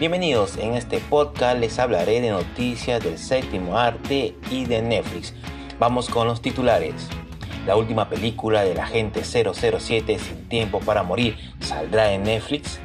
[0.00, 5.32] Bienvenidos, en este podcast les hablaré de noticias del séptimo arte y de Netflix.
[5.78, 7.08] Vamos con los titulares.
[7.64, 12.80] La última película del agente 007 Sin Tiempo para Morir saldrá en Netflix.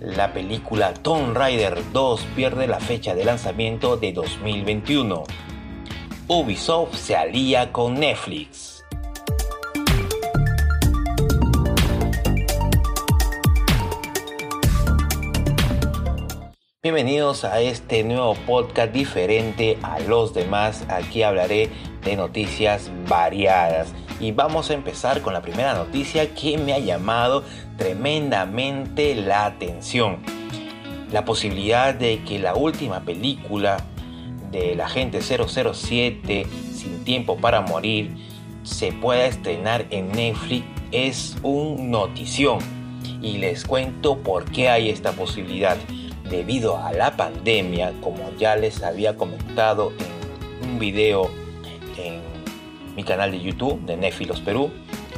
[0.00, 5.24] La película Tomb Raider 2 pierde la fecha de lanzamiento de 2021.
[6.26, 8.69] Ubisoft se alía con Netflix.
[16.82, 20.86] Bienvenidos a este nuevo podcast diferente a los demás.
[20.88, 21.68] Aquí hablaré
[22.02, 23.92] de noticias variadas.
[24.18, 27.44] Y vamos a empezar con la primera noticia que me ha llamado
[27.76, 30.20] tremendamente la atención.
[31.12, 33.76] La posibilidad de que la última película
[34.50, 38.16] del agente 007 Sin tiempo para morir
[38.62, 42.58] se pueda estrenar en Netflix es un notición.
[43.20, 45.76] Y les cuento por qué hay esta posibilidad
[46.30, 51.30] debido a la pandemia, como ya les había comentado en un video
[51.98, 52.20] en
[52.94, 54.70] mi canal de YouTube de Nefilos Perú,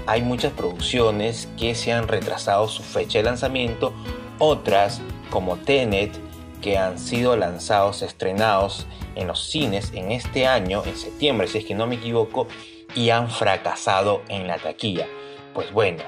[0.07, 3.93] hay muchas producciones que se han retrasado su fecha de lanzamiento,
[4.39, 6.13] otras como Tenet
[6.61, 11.65] que han sido lanzados, estrenados en los cines en este año, en septiembre si es
[11.65, 12.47] que no me equivoco,
[12.95, 15.07] y han fracasado en la taquilla.
[15.55, 16.03] Pues bueno,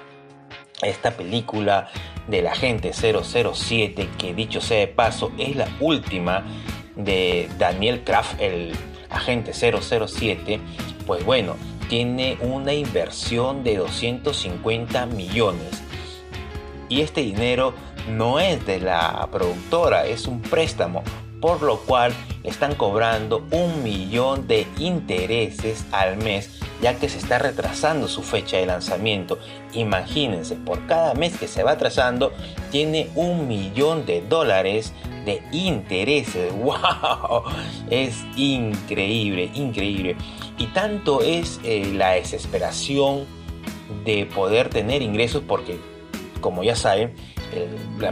[0.83, 1.89] esta película
[2.29, 6.45] del agente 007, que dicho sea de paso es la última
[6.97, 8.73] de Daniel Kraft, el
[9.11, 10.61] agente 007,
[11.07, 11.57] pues bueno,
[11.89, 15.83] tiene una inversión de 250 millones.
[16.89, 17.75] Y este dinero
[18.09, 21.03] no es de la productora, es un préstamo,
[21.45, 26.49] por lo cual están cobrando un millón de intereses al mes
[26.81, 29.39] ya que se está retrasando su fecha de lanzamiento.
[29.75, 32.33] Imagínense, por cada mes que se va atrasando,
[32.71, 34.95] tiene un millón de dólares
[35.27, 36.51] de intereses.
[36.57, 37.43] ¡Wow!
[37.91, 40.17] Es increíble, increíble.
[40.57, 43.27] Y tanto es eh, la desesperación
[44.07, 45.79] de poder tener ingresos porque,
[46.41, 47.15] como ya saben,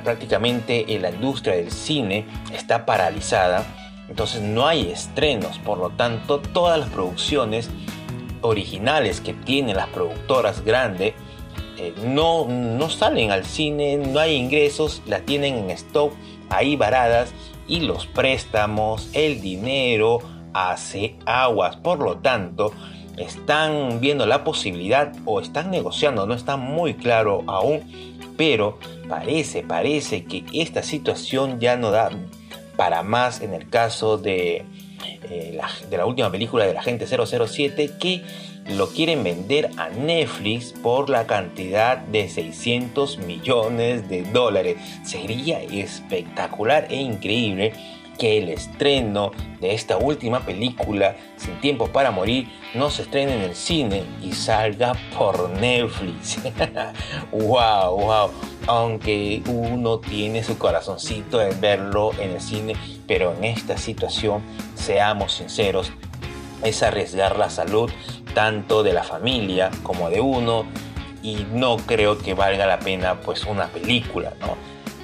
[0.05, 3.65] prácticamente la industria del cine está paralizada.
[4.09, 7.71] Entonces no hay estrenos, por lo tanto todas las producciones
[8.43, 11.15] originales que tienen las productoras grandes
[11.79, 16.13] eh, no, no salen al cine, no hay ingresos, las tienen en stock
[16.51, 17.33] ahí varadas
[17.67, 20.21] y los préstamos, el dinero
[20.53, 21.77] hace aguas.
[21.77, 22.73] Por lo tanto,
[23.17, 27.81] están viendo la posibilidad o están negociando, no está muy claro aún,
[28.37, 28.79] pero
[29.09, 32.11] parece, parece que esta situación ya no da
[32.77, 34.65] para más en el caso de
[35.31, 35.59] eh,
[35.91, 38.23] de la última película de la gente 007 que
[38.69, 44.77] lo quieren vender a Netflix por la cantidad de 600 millones de dólares.
[45.05, 47.73] Sería espectacular e increíble
[48.19, 53.43] que el estreno de esta última película, Sin Tiempo para Morir, no se estrene en
[53.43, 56.39] el cine y salga por Netflix.
[57.33, 58.31] wow, wow.
[58.67, 62.75] Aunque uno tiene su corazoncito de verlo en el cine,
[63.07, 64.43] pero en esta situación,
[64.75, 65.93] seamos sinceros,
[66.63, 67.91] es arriesgar la salud
[68.35, 70.65] tanto de la familia como de uno
[71.23, 74.57] y no creo que valga la pena pues una película, ¿no?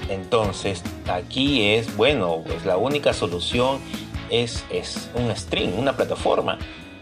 [0.08, 3.78] Entonces aquí es, bueno, pues la única solución
[4.30, 6.58] es, es un stream, una plataforma.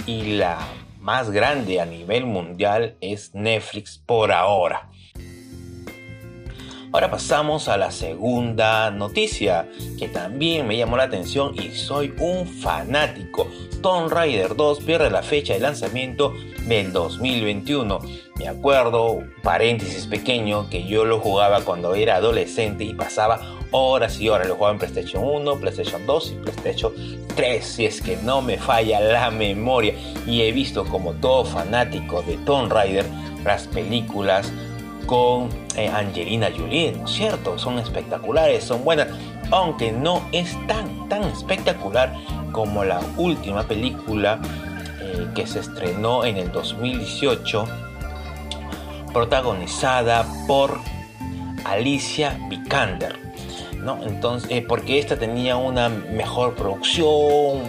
[0.07, 0.59] Y la
[1.01, 4.91] más grande a nivel mundial es Netflix por ahora.
[6.93, 12.47] Ahora pasamos a la segunda noticia que también me llamó la atención y soy un
[12.47, 13.49] fanático.
[13.83, 16.33] Tomb Raider 2 pierde la fecha de lanzamiento
[16.67, 17.99] del 2021.
[18.39, 23.41] Me acuerdo, paréntesis pequeño, que yo lo jugaba cuando era adolescente y pasaba
[23.73, 24.49] horas y horas.
[24.49, 26.93] Lo jugaba en PlayStation 1, PlayStation 2 y PlayStation
[27.35, 29.95] 3, si es que no me falla la memoria.
[30.27, 33.07] Y he visto como todo fanático de Tomb Raider
[33.45, 34.53] las películas
[35.07, 37.59] con eh, Angelina Jolie, ¿no es cierto?
[37.59, 39.09] Son espectaculares, son buenas,
[39.51, 42.15] aunque no es tan, tan espectacular
[42.53, 44.41] como la última película
[45.03, 47.67] eh, que se estrenó en el 2018,
[49.13, 50.79] protagonizada por
[51.65, 53.19] Alicia Vikander.
[53.83, 54.03] ¿no?
[54.03, 57.63] Entonces, eh, porque esta tenía una mejor producción,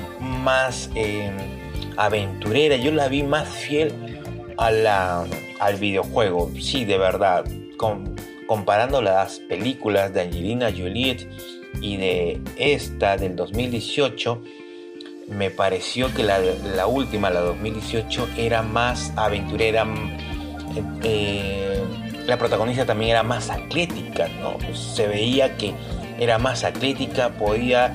[0.44, 0.90] más
[1.98, 3.94] aventurera, yo la vi más fiel
[4.58, 5.26] a la,
[5.60, 6.52] al videojuego.
[6.60, 7.44] Sí, de verdad.
[7.78, 11.30] Comparando las películas de Angelina Jolie
[11.82, 14.42] y de esta del 2018,
[15.30, 19.86] me pareció que la, última, la 2018, era más aventurera.
[21.04, 21.84] Eh,
[22.26, 24.58] la protagonista también era más atlética, ¿no?
[24.74, 25.74] Se veía que
[26.20, 27.94] era más atlética, podía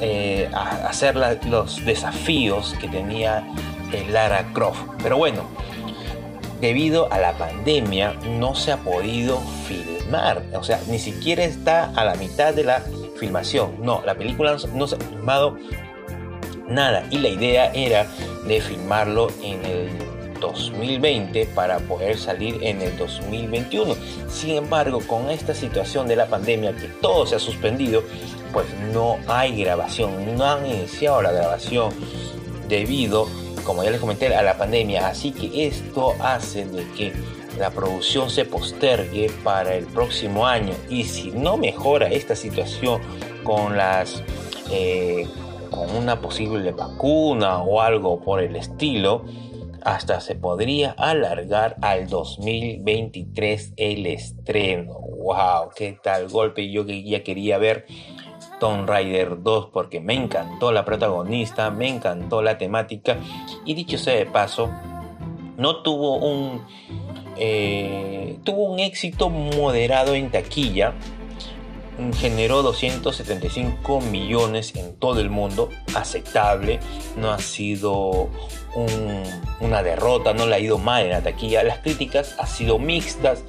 [0.00, 3.44] eh, hacer los desafíos que tenía
[4.10, 4.80] Lara Croft.
[5.02, 5.42] Pero bueno,
[6.60, 12.04] debido a la pandemia no se ha podido filmar, o sea, ni siquiera está a
[12.04, 12.82] la mitad de la
[13.18, 13.76] filmación.
[13.80, 15.56] No, la película no se ha filmado
[16.68, 18.06] nada y la idea era
[18.46, 20.08] de filmarlo en el
[20.40, 23.96] 2020 para poder salir en el 2021.
[24.28, 28.02] Sin embargo, con esta situación de la pandemia que todo se ha suspendido,
[28.52, 31.92] pues no hay grabación, no han iniciado la grabación
[32.68, 33.28] debido,
[33.68, 35.08] como ya les comenté, a la pandemia.
[35.08, 37.12] Así que esto hace de que
[37.58, 40.72] la producción se postergue para el próximo año.
[40.88, 43.02] Y si no mejora esta situación
[43.44, 44.22] con las
[44.72, 45.28] eh,
[45.70, 49.26] con una posible vacuna o algo por el estilo
[49.82, 54.94] hasta se podría alargar al 2023 el estreno.
[54.94, 57.84] Wow qué tal golpe yo ya quería ver
[58.58, 63.16] Tomb Raider 2 porque me encantó la protagonista me encantó la temática.
[63.64, 64.70] Y dicho sea de paso
[65.56, 66.62] no tuvo un
[67.36, 70.94] eh, tuvo un éxito moderado en taquilla,
[72.16, 76.80] generó 275 millones en todo el mundo, aceptable,
[77.16, 78.28] no ha sido
[79.60, 83.44] una derrota, no le ha ido mal en la taquilla, las críticas han sido mixtas,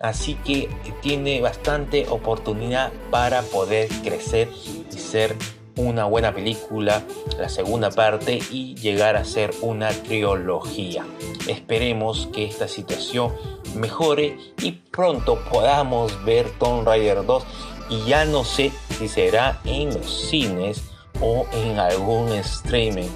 [0.00, 0.68] así que
[1.02, 4.48] tiene bastante oportunidad para poder crecer
[4.92, 5.36] y ser
[5.76, 7.02] una buena película,
[7.38, 11.06] la segunda parte y llegar a ser una trilogía.
[11.46, 13.32] Esperemos que esta situación
[13.76, 17.44] mejore y pronto podamos ver Tomb Raider 2
[17.90, 20.82] y ya no sé si será en los cines
[21.20, 23.08] o en algún streaming.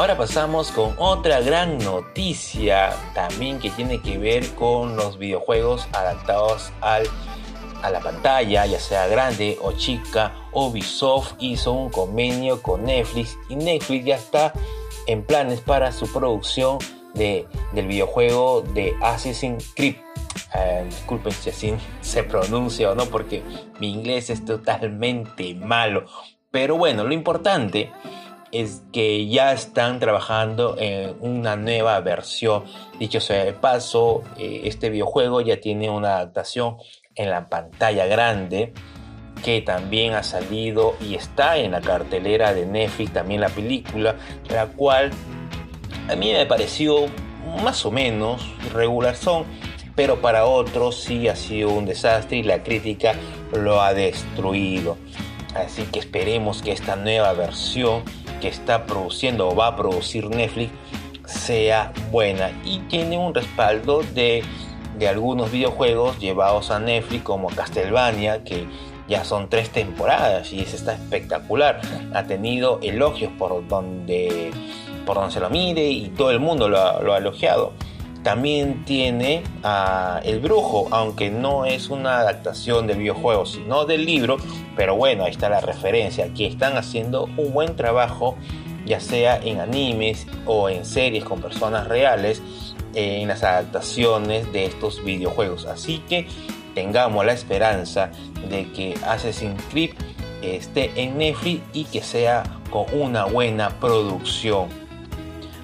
[0.00, 6.72] Ahora pasamos con otra gran noticia también que tiene que ver con los videojuegos adaptados
[6.80, 7.06] al
[7.82, 13.56] a la pantalla, ya sea grande o chica, Ubisoft hizo un convenio con Netflix y
[13.56, 14.54] Netflix ya está
[15.06, 16.78] en planes para su producción
[17.12, 19.96] de, del videojuego de Assassin's Creed.
[20.54, 23.42] Eh, disculpen si así se pronuncia o no, porque
[23.78, 26.06] mi inglés es totalmente malo.
[26.50, 27.92] Pero bueno, lo importante
[28.52, 32.64] es que ya están trabajando en una nueva versión.
[32.98, 36.76] Dicho sea de paso, eh, este videojuego ya tiene una adaptación
[37.14, 38.72] en la pantalla grande
[39.42, 44.16] que también ha salido y está en la cartelera de Netflix también la película
[44.48, 45.10] la cual
[46.08, 47.06] a mí me pareció
[47.62, 48.42] más o menos
[48.72, 49.44] regular son
[49.96, 53.14] pero para otros sí ha sido un desastre y la crítica
[53.52, 54.98] lo ha destruido
[55.54, 58.02] así que esperemos que esta nueva versión
[58.40, 60.72] que está produciendo o va a producir Netflix
[61.26, 64.42] sea buena y tiene un respaldo de
[65.00, 68.66] de algunos videojuegos llevados a Netflix como Castlevania, que
[69.08, 71.80] ya son tres temporadas y es está espectacular.
[72.14, 74.50] Ha tenido elogios por donde,
[75.06, 77.72] por donde se lo mire y todo el mundo lo ha, elogiado.
[78.22, 84.36] También tiene a El Brujo, aunque no es una adaptación del videojuego, sino del libro,
[84.76, 88.36] pero bueno, ahí está la referencia, que están haciendo un buen trabajo,
[88.84, 92.42] ya sea en animes o en series con personas reales,
[92.94, 95.64] en las adaptaciones de estos videojuegos.
[95.64, 96.26] Así que
[96.74, 98.10] tengamos la esperanza
[98.48, 99.92] de que Assassin's Creed
[100.42, 104.68] esté en Netflix y que sea con una buena producción.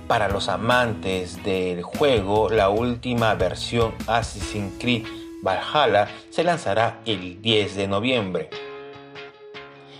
[0.06, 5.04] Para los amantes del juego, la última versión Assassin's Creed
[5.42, 8.50] Valhalla se lanzará el 10 de noviembre.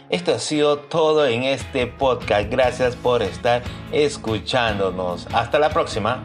[0.08, 2.48] Esto ha sido todo en este podcast.
[2.48, 5.26] Gracias por estar escuchándonos.
[5.32, 6.22] Hasta la próxima.